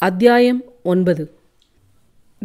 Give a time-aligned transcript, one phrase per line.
[0.00, 1.32] அத்தியாயம் ஒன்பது.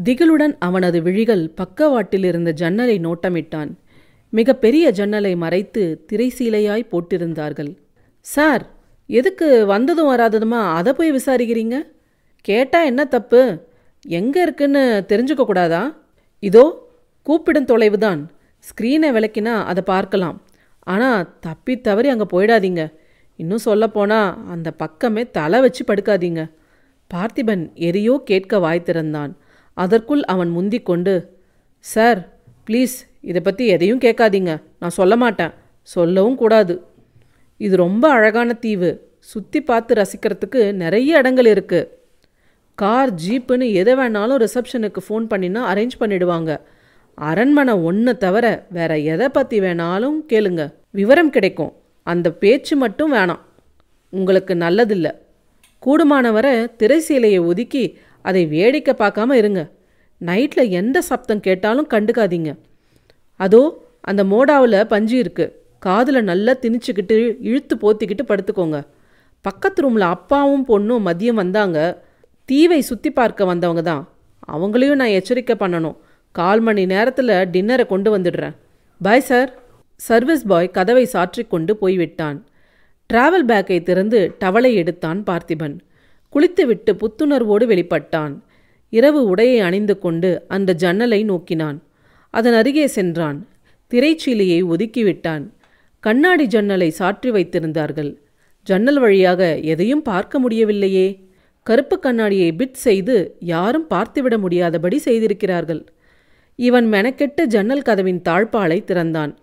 [0.03, 3.71] திகிலுடன் அவனது விழிகள் பக்கவாட்டில் இருந்த ஜன்னலை நோட்டமிட்டான்.
[4.29, 7.77] மிக பெரிய ஜன்னலை மறைத்து திரைசீலையாய் போட்டிருந்தார்கள்.
[8.19, 8.69] சார்
[9.05, 10.61] எதுக்கு வந்ததும் வராததுமா?
[10.73, 11.87] அதை போய் விசாரிக்கிறீங்க?
[12.41, 13.61] கேட்டா என்ன தப்பு?
[14.05, 15.95] எங்க இருக்குன்னு தெரிஞ்சுக்க கூடாதா?
[16.39, 16.65] இதோ
[17.23, 18.25] கூப்பிடும் தொலைவுதான்.
[18.63, 20.41] ஸ்க்ரீனை விளக்கினா அதை பார்க்கலாம்.
[20.79, 22.93] ஆனால் தப்பி தவறி அங்கே போயிடாதீங்க.
[23.35, 26.51] இன்னும் சொல்லப்போனால் அந்த பக்கமே தலை வச்சு படுக்காதீங்க.
[27.11, 29.31] பார்த்திபன் எதையோ கேட்க வாய் திறந்தான்
[29.73, 31.13] அதற்குள் அவன் முந்திக் கொண்டு
[31.79, 32.19] சார்
[32.67, 34.51] ப்ளீஸ் இதை பற்றி எதையும் கேட்காதீங்க.
[34.79, 35.53] நான் சொல்ல மாட்டேன்.
[35.81, 36.73] சொல்லவும் கூடாது.
[37.57, 38.91] இது ரொம்ப அழகான தீவு.
[39.19, 41.89] சுற்றி பார்த்து ரசிக்கிறதுக்கு நிறைய இடங்கள் இருக்குது
[42.75, 46.51] கார் ஜீப்புன்னு எதை வேணாலும் ரிசப்ஷனுக்கு ஃபோன் பண்ணினா அரேஞ்ச் பண்ணிடுவாங்க.
[47.17, 50.63] அரண்மனை ஒன்று தவிர வேற எதை பற்றி வேணாலும் கேளுங்க.
[50.89, 51.73] விவரம் கிடைக்கும்.
[52.07, 53.43] அந்த பேச்சு மட்டும் வேணாம்.
[54.09, 55.11] உங்களுக்கு நல்லதில்லை.
[55.85, 59.61] கூடுமானவரை திரைசீலையை ஒதுக்கி அதை வேடிக்கை பார்க்காம இருங்க.
[60.21, 62.51] நைட்டில் எந்த சப்தம் கேட்டாலும் கண்டுக்காதீங்க.
[63.39, 63.61] அதோ
[64.01, 65.45] அந்த மோடாவில் பஞ்சு இருக்கு.
[65.79, 67.15] காதில் நல்லா திணிச்சுக்கிட்டு
[67.49, 68.77] இழுத்து போத்திக்கிட்டு படுத்துக்கோங்க.
[69.41, 71.79] பக்கத்து ரூமில் அப்பாவும் பொண்ணும் மதியம் வந்தாங்க.
[72.49, 74.03] தீவை சுற்றி பார்க்க வந்தவங்க தான்.
[74.53, 75.97] அவங்களையும் நான் எச்சரிக்கை பண்ணணும்.
[76.31, 78.55] கால் மணி நேரத்தில் டின்னரை கொண்டு வந்துடுறேன்.
[79.01, 79.49] Bye sir.
[79.95, 82.37] சர்வீஸ் பாய் கதவை சாற்றிக்கொண்டு போய்விட்டான்.
[83.09, 85.77] டிராவல் பேக்கை திறந்து டவலை எடுத்தான் பார்த்திபன்.
[86.29, 88.39] குளித்துவிட்டு புத்துணர்வோடு வெளிப்பட்டான்.
[88.89, 91.81] இரவு உடையை அணிந்து கொண்டு அந்த ஜன்னலை நோக்கினான்.
[92.29, 93.47] அதன் அருகே சென்றான்.
[93.91, 95.43] திரைச்சீலையை ஒதுக்கிவிட்டான்.
[95.99, 98.15] கண்ணாடி ஜன்னலை சாற்றி வைத்திருந்தார்கள்.
[98.63, 101.07] ஜன்னல் வழியாக எதையும் பார்க்க முடியவில்லையே.
[101.63, 105.85] கருப்பு கண்ணாடியை பிட் செய்து யாரும் பார்த்துவிட முடியாதபடி செய்திருக்கிறார்கள்.
[106.55, 109.37] இவன் மெனக்கெட்டு ஜன்னல் கதவின் தாழ்பாலை திறந்தான்.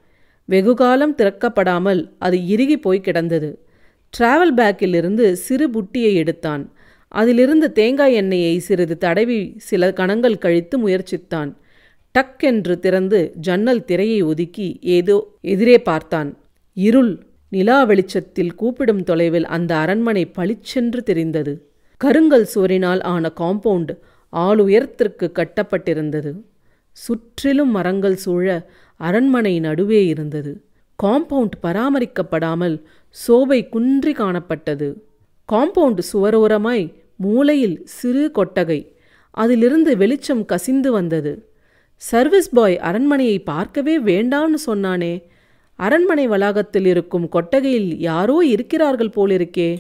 [0.51, 3.51] வெகுகாலம் திறக்கப்படாமல் அது இறுகி போய் கிடந்தது.
[4.12, 6.62] டிராவல் பேக்கிலிருந்து சிறு புட்டியை எடுத்தான்.
[7.15, 11.51] அதிலிருந்து தேங்காய் எண்ணெயை சிறிது தடவி சில கணங்கள் கழித்து முயற்சித்தான்.
[12.15, 15.16] டக் என்று திறந்து ஜன்னல் திரையை ஒதுக்கி ஏதோ
[15.53, 16.31] எதிரே பார்த்தான்.
[16.77, 17.12] இருள்
[17.53, 21.53] நிலா வெளிச்சத்தில் கூப்பிடும் தொலைவில் அந்த அரண்மனை பளிச்சென்று தெரிந்தது.
[22.00, 23.93] கருங்கல் சுவரினால் ஆன காம்பவுண்ட்
[24.33, 26.33] ஆளுயரத்திற்கு கட்டப்பட்டிருந்தது.
[26.97, 28.47] சுற்றிலும் மரங்கள் சூழ
[29.09, 30.53] அரண்மனை நடுவே இருந்தது.
[30.99, 32.77] காம்பவுண்ட் பராமரிக்கப்படாமல்
[33.16, 34.88] சோபை குன்றி காணப்பட்டது.
[35.53, 36.84] காம்பவுண்ட் சுவரோரமாய்
[37.16, 38.81] மூலையில் சிறு கொட்டகை.
[39.34, 41.33] அதிலிருந்து வெளிச்சம் கசிந்து வந்தது.
[42.03, 45.15] சர்வீஸ் பாய் அரண்மனையை பார்க்கவே வேண்டாம்னு சொன்னானே.
[45.78, 49.71] அரண்மனை வளாகத்தில் இருக்கும் கொட்டகையில் யாரோ இருக்கிறார்கள் போலிருக்கே.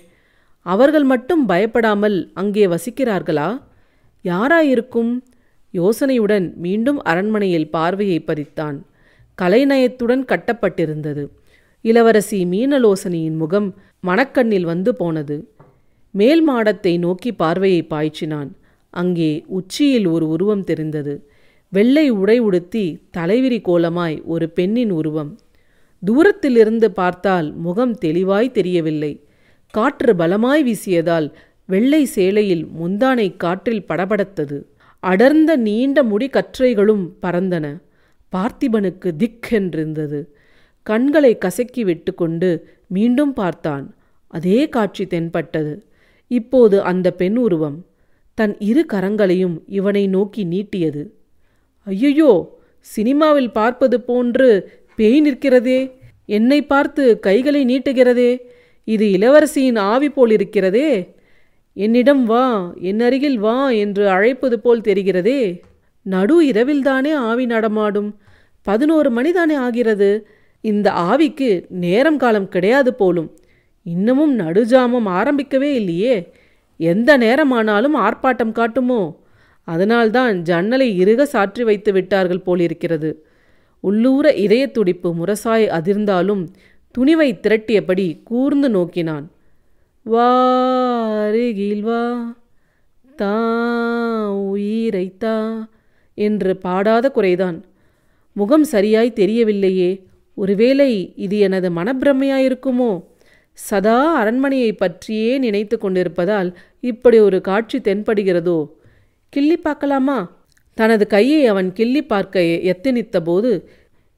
[0.66, 3.48] அவர்கள் மட்டும் பயப்படாமல் அங்கே வசிக்கிறார்களா?
[4.24, 5.12] யாராயிருக்கும்?
[5.74, 8.78] யோசனையுடன் மீண்டும் அரண்மனையில் பார்வையை பதித்தான்.
[9.40, 11.24] கலைநயத்துடன் கட்டப்பட்டிருந்தது.
[11.82, 13.68] இளவரசி மீனலோசனியின் முகம்
[14.06, 15.36] மணக்கண்ணில் வந்து போனது.
[16.10, 18.50] மேல் மாடத்தை நோக்கி பார்வையை பாய்ச்சினான்.
[18.90, 21.14] அங்கே உச்சியில் ஒரு உருவம் தெரிந்தது.
[21.68, 25.38] வெள்ளை உடை உடுத்தி தலைவிரி கோலமாய் ஒரு பெண்ணின் உருவம்.
[26.04, 29.12] தூரத்திலிருந்து பார்த்தால் முகம் தெளிவாய் தெரியவில்லை.
[29.74, 31.28] காற்று பலமாய் வீசியதால்
[31.64, 34.58] வெள்ளை சேலையில் முந்தானை காற்றில் படபடத்தது.
[35.00, 37.66] அடர்ந்த நீண்ட முடி கற்றைகளும் பறந்தன.
[38.32, 40.20] பார்த்திபனுக்கு திக் என்றிருந்தது
[40.86, 42.50] கண்களை கசக்கி விட்டுக்கொண்டு
[42.86, 43.84] மீண்டும் பார்த்தான்.
[44.32, 45.74] அதே காட்சி தென்பட்டது.
[46.30, 47.78] இப்போது அந்த பெண் உருவம்
[48.38, 51.02] தன் இரு கரங்களையும் இவனை நோக்கி நீட்டியது.
[51.86, 52.32] ஐயையோ
[52.86, 54.48] சினிமாவில் பார்ப்பது போன்று
[54.98, 55.80] பேய் நிற்கிறதே.
[56.28, 58.32] என்னை பார்த்து கைகளை நீட்டுகிறதே.
[58.88, 60.90] இது இளவரசியின் ஆவி போல் இருக்கிறதே
[61.76, 62.46] என்னிடம் வா
[62.90, 65.42] என் அருகில் வா என்று அழைப்பது போல் தெரிகிறதே.
[66.02, 68.18] நடு இரவில்தானே ஆவி நடமாடும்?
[68.62, 70.28] பதினோரு மணிதானே ஆகிறது?
[70.60, 73.38] இந்த ஆவிக்கு நேரம் காலம் கிடையாது போலும்.
[73.82, 76.32] இன்னமும் நடுஜாமம் ஆரம்பிக்கவே இல்லையே.
[76.76, 79.16] எந்த நேரமானாலும் ஆர்ப்பாட்டம் காட்டுமோ?
[79.64, 83.24] அதனால்தான் ஜன்னலை இறுக சாற்றி வைத்து விட்டார்கள் போலிருக்கிறது.
[83.80, 86.46] உள்ளூர இதய துடிப்பு முரசாய் அதிர்ந்தாலும்
[86.98, 89.30] துணிவை திரட்டியபடி கூர்ந்து நோக்கினான்.
[90.02, 90.30] வா
[91.20, 92.34] அருகில் வா
[93.16, 93.36] தா
[94.32, 95.68] உயிரைத்தா
[96.28, 97.58] என்று பாடாத குறைதான்.
[98.36, 99.90] முகம் சரியாய் தெரியவில்லையே.
[100.38, 102.90] ஒருவேளை இது எனது மனப்பிரமையாயிருக்குமோ?
[103.58, 106.50] சதா அரண்மனையை பற்றியே நினைத்து கொண்டிருப்பதால்
[106.80, 108.58] இப்படி ஒரு காட்சி தென்படுகிறதோ?
[109.32, 110.18] கிள்ளி பார்க்கலாமா?
[110.78, 112.40] தனது கையை அவன் கிள்ளி பார்க்க
[112.72, 113.50] எத்தனித்த போது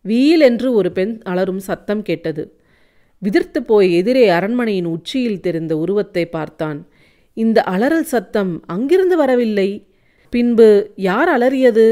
[0.04, 2.44] வீல் என்று ஒரு பெண் அலரும் சத்தம் கேட்டது.
[3.22, 6.78] விதிர்த்து போய் எதிரே அரண்மனையின் உச்சியில் தெரிந்த உருவத்தை பார்த்தான்.
[7.36, 9.68] இந்த அலறல் சத்தம் அங்கிருந்து வரவில்லை.
[10.32, 10.68] பின்பு
[11.08, 11.86] யார் அலறியது?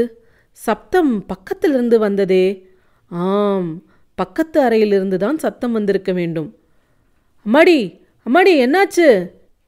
[0.51, 2.45] சப்தம் பக்கத்திலிருந்து வந்ததே.
[3.09, 3.69] ஆம்
[4.15, 6.49] பக்கத்து அறையிலிருந்து தான் சத்தம் வந்திருக்க வேண்டும்.
[7.45, 7.77] அம்மாடி
[8.25, 9.09] அம்மாடி என்னாச்சு?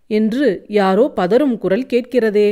[0.08, 2.50] என்று யாரோ பதறும் குரல் கேட்கிறதே.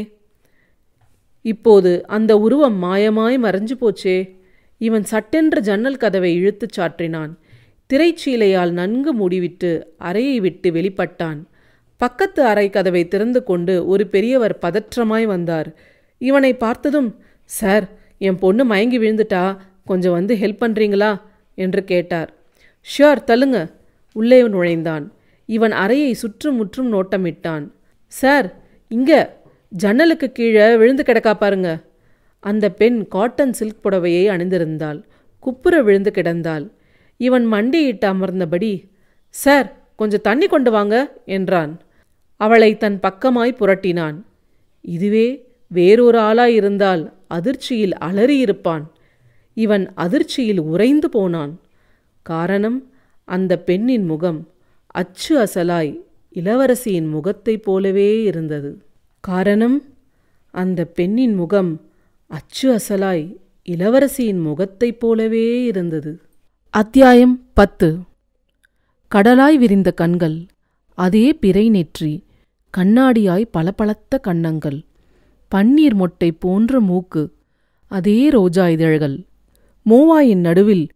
[1.46, 4.18] இப்போது அந்த உருவம் மாயமாய் மறைஞ்சு போச்சே.
[4.78, 7.34] இவன் சட்டென்ற ஜன்னல் கதவை இழுத்துச் சாற்றினான்.
[7.90, 11.40] திரைச்சீலையால் நன்கு மூடிவிட்டு அறையை விட்டு வெளிப்பட்டான்.
[11.98, 15.70] பக்கத்து அறை கதவை திறந்து கொண்டு ஒரு பெரியவர் பதற்றமாய் வந்தார்.
[16.22, 17.10] இவனை பார்த்ததும்
[17.46, 17.86] சார்
[18.18, 21.12] என் பொண்ணு மயங்கி விழுந்துட்டா கொஞ்சம் வந்து ஹெல்ப் பண்ணுறீங்களா
[21.56, 22.30] என்று கேட்டார்.
[22.92, 23.60] ஷியோர் தள்ளுங்க.
[24.14, 25.06] உள்ளே நுழைந்தான்.
[25.46, 27.72] இவன் அறையை சுற்றும் முற்றும் நோட்டமிட்டான்.
[28.08, 28.48] சார்
[28.88, 29.12] இங்க
[29.70, 31.70] ஜன்னலுக்கு கீழே விழுந்து கிடக்கா பாருங்க.
[32.40, 35.04] அந்த பெண் காட்டன் சில்க் புடவையை அணிந்திருந்தாள்.
[35.40, 36.66] குப்புற விழுந்து கிடந்தாள்.
[37.18, 38.74] இவன் மண்டியிட்டு அமர்ந்தபடி
[39.30, 40.96] சார் கொஞ்சம் தண்ணி கொண்டு வாங்க
[41.26, 41.74] என்றான்.
[42.38, 44.18] அவளை தன் பக்கமாய் புரட்டினான்.
[44.82, 45.28] இதுவே
[45.72, 48.84] வேறொரு ஆளாயிருந்தால் அதிர்ச்சியில் அலறியிருப்பான்.
[49.54, 51.60] இவன் அதிர்ச்சியில் உறைந்து போனான்.
[52.22, 52.78] காரணம்
[53.26, 54.40] அந்த பெண்ணின் முகம்
[54.88, 55.94] அச்சு அசலாய்
[56.36, 58.84] இளவரசியின் முகத்தைப் போலவே இருந்தது.
[59.20, 59.78] காரணம்
[60.52, 61.72] அந்த பெண்ணின் முகம்
[62.28, 63.36] அச்சு அசலாய்
[63.70, 66.22] இளவரசியின் முகத்தைப் போலவே இருந்தது.
[66.70, 67.98] அத்தியாயம் பத்து.
[69.16, 70.38] கடலாய் விரிந்த கண்கள்
[70.98, 72.26] அதே பிறை நெற்றி
[72.78, 74.80] கண்ணாடியாய் பளபளத்த கன்னங்கள்.
[75.56, 77.34] பன்னீர் மொட்டை போன்ற மூக்கு.
[77.88, 79.26] அதே ரோஜா இதழ்கள்.
[79.90, 80.88] மோவாயின் நடுவில்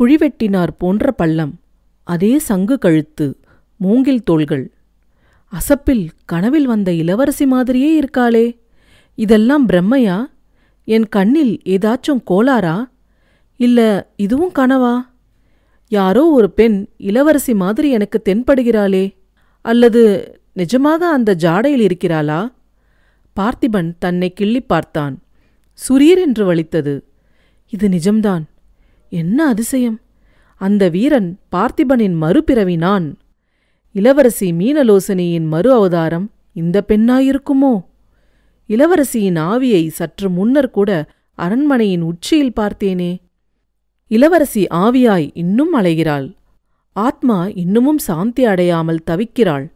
[0.00, 1.60] குழிவெட்டினார் போன்ற பள்ளம்.
[2.04, 3.38] அதே சங்கு கழுத்து
[3.76, 4.72] மூங்கில் தோள்கள்.
[5.52, 8.58] அசப்பில் கனவில் வந்த இளவரசி மாதிரியே இருக்காளே.
[9.14, 10.24] இதெல்லாம் பிரம்மையா?
[10.84, 12.84] என் கண்ணில் ஏதாச்சும் கோளாரா
[13.56, 15.00] இல்ல இதுவும் கனவா?
[15.88, 19.14] யாரோ ஒரு பெண் இளவரசி மாதிரி எனக்கு தென்படுகிறாளே.
[19.62, 22.57] அல்லது நிஜமாக அந்த ஜாடையில் இருக்கிறாளா?
[23.40, 25.22] பார்த்திபன் தன்னை கிள்ளி பார்த்தான்.
[25.88, 27.04] சுரீர் என்று வலித்தது.
[27.68, 28.44] இது நிஜம்தான்.
[29.08, 30.00] என்ன அதிசயம்?
[30.54, 33.18] அந்த வீரன் பார்த்திபனின் மறுபிறவி நான்
[33.92, 37.84] இளவரசி மீனலோசனியின் மறு அவதாரம் இந்த பெண்ணாயிருக்குமோ?
[38.68, 40.90] இளவரசியின் ஆவியை சற்று முன்னர் கூட
[41.34, 43.18] அரண்மனையின் உச்சியில் பார்த்தேனே.
[44.06, 46.36] இளவரசி ஆவியாய் இன்னும் அலைகிறாள்.
[46.92, 49.66] ஆத்மா இன்னமும் சாந்தி அடையாமல் தவிக்கிறாள்.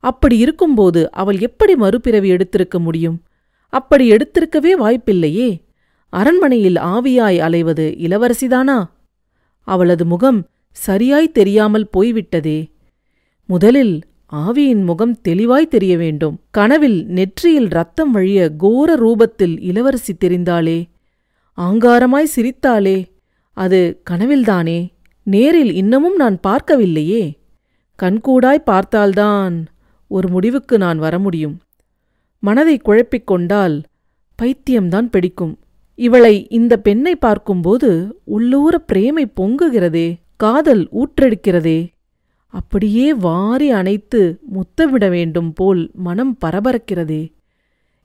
[0.00, 3.22] அப்படி இருக்கும்போது அவள் எப்படி மறுபிறவி எடுத்திருக்க முடியும்?
[3.68, 5.60] அப்படி எடுத்திருக்கவே வாய்ப்பில்லையே.
[6.08, 8.84] அரண்மனையில் ஆவியாய் அலைவது இளவரசிதானா?
[9.60, 12.70] அவளது முகம் சரியாய் தெரியாமல் போய்விட்டதே.
[13.46, 14.00] முதலில்
[14.32, 16.40] ஆவியின் முகம் தெளிவாய் தெரிய வேண்டும்.
[16.50, 20.84] கனவில் நெற்றியில் ரத்தம் வழிய கோர ரூபத்தில் இளவரசி தெரிந்தாளே.
[21.56, 23.04] ஆங்காரமாய் சிரித்தாளே.
[23.52, 24.88] அது கனவில்தானே.
[25.22, 27.32] நேரில் இன்னமும் நான் பார்க்கவில்லையே.
[28.02, 29.66] கண்கூடாய் பார்த்தால்தான்.
[30.10, 31.60] ஒரு முடிவுக்கு நான் வர முடியும்.
[32.38, 33.82] மனதை குழப்பிக் கொண்டால்
[34.42, 35.58] பைத்தியம்தான் பிடிக்கும்.
[35.94, 41.88] இவளை இந்த பெண்ணை பார்க்கும்போது உள்ளூர பிரேமை பொங்குகிறதே காதல் ஊற்றெடுக்கிறதே.
[42.46, 47.32] அப்படியே வாரி அணைத்து முத்தமிட வேண்டும் போல் மனம் பரபரக்கிறதே.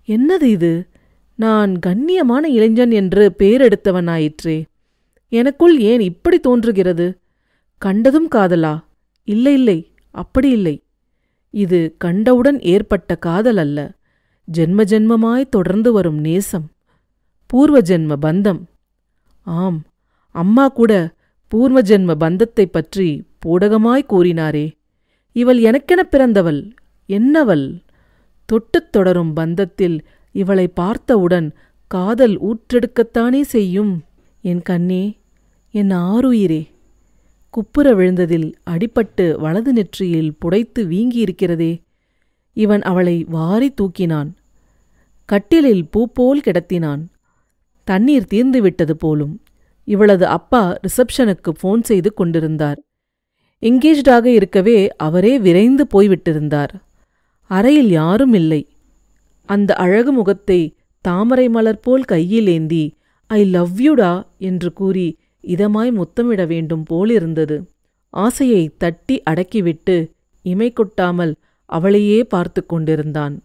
[0.08, 0.88] என்னது இது?
[1.36, 4.64] நான் கண்ணியமான இளைஞன் என்று பேரெடுத்தவனாயிற்றே.
[5.30, 7.20] எனக்குள் ஏன் இப்படி தோன்றுகிறது?
[7.78, 8.84] கண்டதும் காதலா?
[9.24, 10.85] இல்லை இல்லை அப்படி இல்லை.
[11.56, 13.92] இது கண்டவுடன் ஏற்பட்ட காதல் அல்ல.
[14.58, 16.70] ஜென்ம ஜென்மமாய் தொடர்ந்து வரும் நேசம்.
[17.46, 18.62] பூர்வ ஜென்ம பந்தம்.
[19.42, 19.84] ஆம்
[20.32, 21.16] அம்மா கூட
[21.48, 24.72] பூர்வ ஜென்ம பந்தத்தைப் பற்றி போடகமாய் கூறினாரே.
[25.32, 26.72] இவள் எனக்கென பிறந்தவள்.
[27.08, 27.84] என்னவள்?
[28.46, 30.00] தொட்டுத் தொடரும் பந்தத்தில்
[30.32, 31.52] இவளை பார்த்தவுடன்
[31.88, 34.04] காதல் ஊற்றெடுக்கத்தானே செய்யும்.
[34.42, 35.18] என் கண்ணே
[35.72, 36.68] என் ஆருயிரே
[37.56, 41.74] குப்புற விழுந்ததில் அடிபட்டு வலது நெற்றியில் புடைத்து வீங்கியிருக்கிறதே.
[42.58, 44.30] இவன் அவளை வாரி தூக்கினான்.
[45.30, 47.04] கட்டிலில் பூப்போல் கிடத்தினான்.
[47.88, 49.34] தண்ணீர் தீர்ந்து விட்டது போலும்
[49.88, 52.80] இவளது அப்பா ரிசப்ஷனுக்கு ஃபோன் செய்து கொண்டிருந்தார்.
[53.62, 56.74] எங்கேஜ்டாக இருக்கவே அவரே விரைந்து போய்விட்டிருந்தார்.
[57.52, 58.62] அறையில் யாரும் இல்லை.
[59.50, 60.62] அந்த அழகு முகத்தை
[61.06, 62.86] தாமரை மலர் போல் கையில் ஏந்தி
[63.30, 65.08] ஐ லவ் யூடா என்று கூறி
[65.48, 67.58] இதமாய் முத்தமிட வேண்டும் போலிருந்தது.
[68.10, 69.96] ஆசையை தட்டி அடக்கிவிட்டு
[70.46, 71.34] இமை கொட்டாமல்
[71.70, 73.36] அவளையே பார்த்து கொண்டிருந்தான்.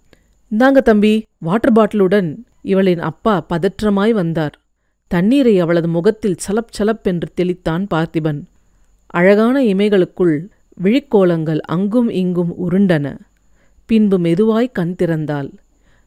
[0.50, 2.30] இந்தாங்க தம்பி வாட்டர் பாட்டிலுடன்
[2.62, 4.56] இவளின் அப்பா பதற்றமாய் வந்தார்.
[5.10, 8.40] தண்ணீரை அவளது முகத்தில் சலப் சலப் என்று தெளித்தான் பார்த்திபன்.
[9.06, 10.36] அழகான இமைகளுக்குள்
[10.82, 13.06] விழிக்கோலங்கள் அங்கும் இங்கும் உருண்டன.
[13.88, 15.50] பின்பு மெதுவாய் கண் திறந்தாள்.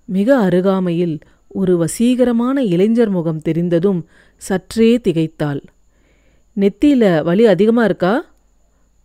[0.10, 4.00] மிக அருகாமையில் ஒரு வசீகரமான இளைஞர் முகம் தெரிந்ததும்
[4.42, 5.62] சற்றே திகைத்தாள்.
[6.60, 8.26] நெத்தியில் வலி அதிகமா இருக்கா?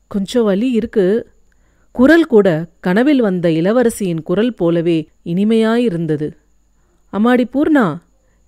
[0.09, 1.31] கொஞ்சம் வலி இருக்கு.
[1.93, 6.33] குரல் கூட கனவில் வந்த இளவரசியின் குரல் போலவே இனிமையாயிருந்தது.
[7.13, 7.97] அம்மாடி பூர்ணா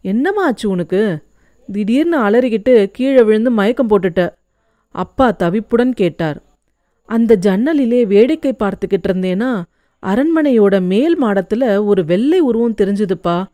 [0.00, 1.18] என்னம்மா ஆச்சு உனக்கு?
[1.72, 4.32] திடீர்னு அலறிக்கிட்டு கீழே விழுந்து மயக்கம் போட்டுட்ட.
[4.88, 6.42] அப்பா தவிப்புடன் கேட்டார்.
[7.04, 9.62] அந்த ஜன்னலிலே வேடிக்கை பார்த்துக்கிட்டு இருந்தேனா?
[10.06, 13.44] அரண்மனையோட மேல் மாடத்துல ஒரு வெள்ளை உருவம் தெரிஞ்சுதுப்பா.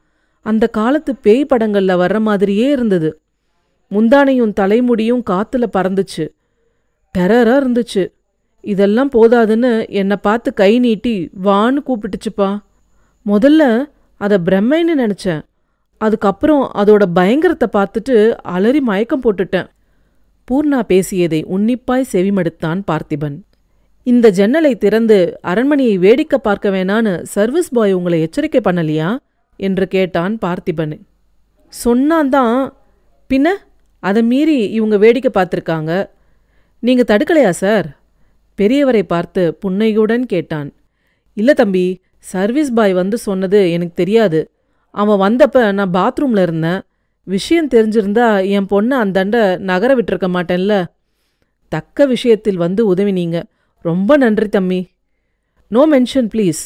[0.40, 3.20] அந்த காலத்து பேய் படங்கள்ல வர்ற மாதிரியே இருந்தது.
[3.90, 6.28] முந்தானையும் தலைமுடியும் காத்துல பறந்துச்சு.
[7.18, 8.12] டெரரா இருந்துச்சு.
[8.60, 12.58] இதெல்லாம் போதாதுன்னு என்னை பார்த்து கை நீட்டி வான்னு கூப்பிட்டுச்சுப்பா.
[13.26, 13.84] முதல்ல
[14.16, 15.42] அதை பிரம்மைன்னு நினச்சேன்.
[15.98, 19.66] அதுக்கப்புறம் அதோட பயங்கரத்தை பார்த்துட்டு அலறி மயக்கம் போட்டுட்டேன்.
[20.50, 23.40] பூர்ணா பேசியதை உன்னிப்பாய் செவிமடுத்தான் பார்த்திபன்.
[24.02, 29.16] இந்த ஜன்னலை திறந்து அரண்மனையை வேடிக்கை பார்க்க வேணான்னு சர்வீஸ் பாய் உங்களை எச்சரிக்கை பண்ணலையா?
[29.56, 31.00] என்று கேட்டான் பார்த்திபன்.
[31.68, 32.74] சொன்னான் தான்.
[33.34, 33.46] பின்ன?
[33.98, 36.08] அதை மீறி இவங்க வேடிக்கை பார்த்துருக்காங்க.
[36.78, 37.98] நீங்கள் தடுக்கலையா சார்?
[38.58, 40.74] பெரியவரை பார்த்து புன்னையுடன் கேட்டான்.
[41.32, 44.50] இல்லை தம்பி சர்வீஸ் பாய் வந்து சொன்னது எனக்கு தெரியாது.
[44.90, 46.82] அவன் வந்தப்ப நான் பாத்ரூமில் இருந்தேன்.
[47.22, 50.86] விஷயம் தெரிஞ்சிருந்தா என் பொண்ணை அந்தாண்ட நகர விட்டுருக்க மாட்டேன்ல.
[51.68, 53.42] தக்க விஷயத்தில் வந்து உதவினீங்க.
[53.80, 54.88] ரொம்ப நன்றி தம்பி.
[55.68, 56.62] No mention please.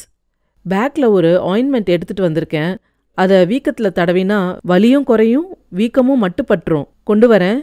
[0.69, 2.77] பேக்கில் ஒரு ஆயின்மெண்ட் எடுத்துகிட்டு வந்திருக்கேன்.
[3.13, 7.59] அதை வீக்கத்தில் தடவினா வலியும் குறையும் வீக்கமும் மட்டுப்பற்றும் கொண்டு வரேன்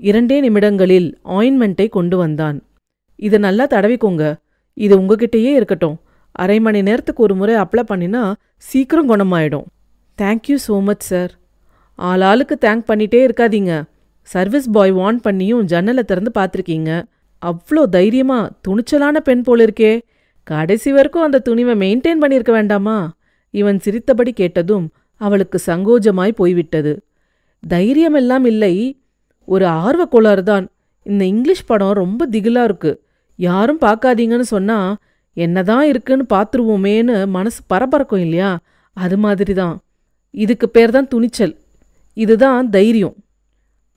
[0.00, 1.08] இரண்டே நிமிடங்களில்
[1.38, 2.58] ஆயின்மெண்ட்டை கொண்டு வந்தான்.
[3.26, 4.24] இதை நல்லா தடவிக்கோங்க.
[4.74, 5.96] இது உங்ககிட்டயே இருக்கட்டும்.
[6.42, 8.22] அரை மணி நேரத்துக்கு ஒரு முறை அப்ளை பண்ணினா
[8.70, 9.66] சீக்கிரம் குணமாயிடும்.
[10.18, 11.32] Thank you so much sir
[11.98, 13.72] ஆள் ஆளுக்கு தேங்க் பண்ணிட்டே இருக்காதீங்க.
[14.30, 16.90] சர்வீஸ் பாய் வான் பண்ணியும் ஜன்னலை திறந்து பார்த்துருக்கீங்க.
[17.42, 19.92] அவ்வளோ தைரியமா துணிச்சலான பெண் போல இருக்கே.
[20.50, 22.98] கடைசி வரைக்கும் அந்த துணிவை மெயின்டைன் பண்ணியிருக்க வேண்டாமா?
[23.54, 24.86] இவன் சிரித்தபடி கேட்டதும்
[25.20, 26.92] அவளுக்கு சங்கோஜமாய் போய்விட்டது.
[27.62, 28.74] தைரியமெல்லாம் இல்லை.
[29.44, 30.64] ஒரு ஆர்வக்கோளாறு தான்
[31.02, 32.92] இந்த இங்கிலீஷ் படம் ரொம்ப திகிலா இருக்கு.
[33.38, 34.78] யாரும் பார்க்காதீங்கன்னு சொன்னா
[35.36, 38.50] என்னதான் இருக்குன்னு பார்த்துருவோமேன்னு மனசு பரபரக்கும் இல்லையா?
[38.92, 39.76] அது மாதிரி தான்
[40.30, 41.54] இதுக்கு பேர் தான் துணிச்சல்.
[42.14, 43.16] இதுதான் தைரியம்.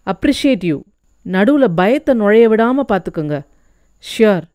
[0.08, 0.78] அப்ரிஷியேட் யூ
[1.26, 3.36] நடுவில் பயத்தை நுழைய விடாமல் பார்த்துக்கோங்க.
[4.04, 4.46] ஷியோர்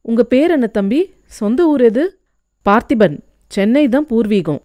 [0.00, 1.00] உங்கள் பேர் என்ன தம்பி?
[1.26, 2.04] சொந்த ஊர் எது?
[2.66, 3.16] பார்த்திபன்.
[3.46, 4.60] சென்னை தான் பூர்வீகம்.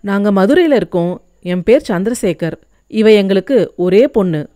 [0.00, 1.14] நாங்கள் மதுரையில் இருக்கோம்.
[1.52, 2.56] என் பேர் சந்திரசேகர்.
[2.92, 4.48] இவ எங்களுக்கு ஒரே பொண்ணு.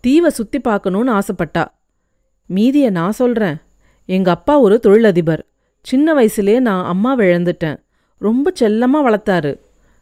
[0.00, 1.64] தீவை சுத்தி பார்க்கணும்னு ஆசைப்பட்டா.
[2.54, 3.56] மீதிய நான் சொல்றேன்.
[4.04, 5.46] எங்க அப்பா ஒரு தொழிலதிபர்.
[5.82, 7.76] சின்ன வயசுலே நான் அம்மாவை இழந்துட்டேன்
[8.18, 9.58] ரொம்ப செல்லமா வளர்த்தாரு.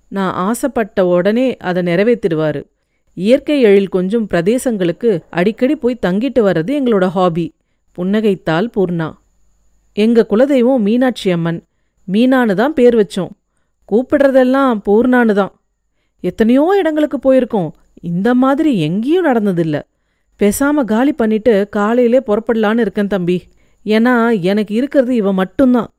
[0.09, 2.65] நான் ஆசைப்பட்ட உடனே அதை நிறைவேற்றிடுவாரு.
[3.15, 7.55] இயற்கை எழில் கொஞ்சம் பிரதேசங்களுக்கு அடிக்கடி போய் தங்கிட்டு வர்றது எங்களோட ஹாபி.
[7.97, 9.13] புன்னகைத்தாள் பூர்ணா.
[9.93, 11.65] எங்க குலதெய்வம் மீனாட்சி அம்மன்.
[12.13, 13.31] மீனானு தான் பேர் வச்சோம்.
[13.93, 15.60] கூப்பிடுறதெல்லாம் பூர்ணானு தான்.
[16.21, 17.71] எத்தனையோ இடங்களுக்கு போயிருக்கோம்.
[17.95, 19.83] இந்த மாதிரி எங்கேயும் நடந்ததில்ல.
[20.39, 23.43] பேசாம காலி பண்ணிட்டு காலையிலே புறப்படலான்னு இருக்கேன் தம்பி.
[23.85, 25.93] ஏன்னா எனக்கு இருக்கிறது இவ மட்டும்தான்.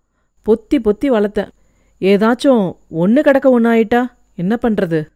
[0.50, 1.48] பொத்தி பொத்தி வளர்த்தேன்.
[2.02, 5.08] ஏதாச்சும் ஒன்று கிடக்க ஒன்றாயிட்டா என்ன பண்றது?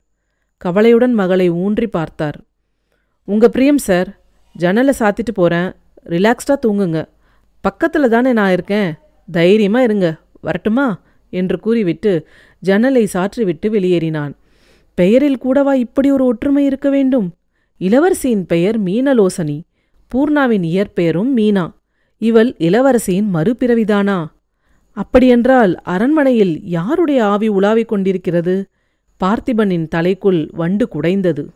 [0.57, 2.41] கவலையுடன் மகளை ஊன்றி பார்த்தார்.
[3.23, 4.19] உங்க பிரியம் சார்
[4.53, 5.73] ஜன்னலை சாத்திட்டு போறேன்.
[6.05, 7.07] ரிலாக்ஸ்டா தூங்குங்க.
[7.63, 8.93] பக்கத்துல தானே நான் இருக்கேன்.
[9.31, 10.15] தைரியமா இருங்க.
[10.41, 11.01] வரட்டுமா?
[11.29, 12.27] என்று கூறிவிட்டு
[12.59, 14.31] ஜன்னலை சாற்றிவிட்டு வெளியேறினான்.
[14.95, 17.33] பெயரில் கூடவா இப்படி ஒரு ஒற்றுமை இருக்க வேண்டும்?
[17.79, 19.61] இளவரசியின் பெயர் மீனலோசனி
[20.15, 21.73] பூர்ணாவின் இயற்பெயரும் மீனா.
[22.17, 24.25] இவள் இளவரசியின் மறுபிறவிதானா?
[24.91, 28.65] அப்படியென்றால் அரண்மனையில் யாருடைய ஆவி உலாவிக் கொண்டிருக்கிறது?
[29.23, 31.47] பார்த்திபனின் தலைக்குள் வண்டு குடைந்தது.